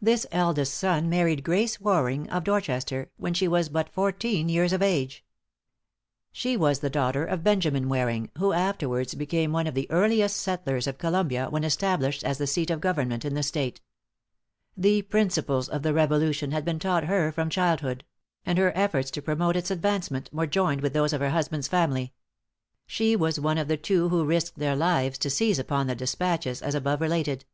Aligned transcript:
This 0.00 0.24
eldest 0.30 0.72
son 0.72 1.08
married 1.08 1.42
Grace 1.42 1.80
Waring, 1.80 2.30
of 2.30 2.44
Dorchester, 2.44 3.10
when 3.16 3.34
she 3.34 3.48
was 3.48 3.68
but 3.68 3.88
fourteen 3.92 4.48
years 4.48 4.72
of 4.72 4.82
age. 4.82 5.24
She 6.30 6.56
was 6.56 6.78
the 6.78 6.88
daughter 6.88 7.24
of 7.26 7.42
Benjamin 7.42 7.88
Waring, 7.88 8.30
who 8.38 8.52
afterwards 8.52 9.16
became 9.16 9.50
one 9.50 9.66
of 9.66 9.74
the 9.74 9.90
earliest 9.90 10.36
settlers 10.36 10.86
of 10.86 10.96
Columbia 10.98 11.50
when 11.50 11.64
established 11.64 12.22
as 12.22 12.38
the 12.38 12.46
seat 12.46 12.70
of 12.70 12.80
government 12.80 13.24
in 13.24 13.34
the 13.34 13.42
State. 13.42 13.80
The 14.76 15.02
principles 15.02 15.68
of 15.68 15.82
the 15.82 15.92
Revolution 15.92 16.52
had 16.52 16.64
been 16.64 16.78
taught 16.78 17.06
her 17.06 17.32
from 17.32 17.50
childhood; 17.50 18.04
and 18.46 18.58
her 18.58 18.70
efforts 18.76 19.10
to 19.10 19.22
promote 19.22 19.56
its 19.56 19.72
advancement 19.72 20.30
were 20.32 20.46
joined 20.46 20.82
with 20.82 20.92
those 20.92 21.12
of 21.12 21.20
her 21.20 21.30
husband's 21.30 21.66
family. 21.66 22.12
She 22.86 23.16
was 23.16 23.40
one 23.40 23.58
of 23.58 23.66
the 23.66 23.76
two 23.76 24.08
who 24.10 24.24
risked 24.24 24.60
their 24.60 24.76
lives 24.76 25.18
to 25.18 25.28
seize 25.30 25.58
upon 25.58 25.88
the 25.88 25.96
despatches, 25.96 26.62
as 26.62 26.76
above 26.76 27.00
related. 27.00 27.44